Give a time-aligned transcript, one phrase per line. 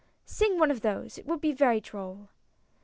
[0.25, 2.29] "Sing one of those— it would be very droll!"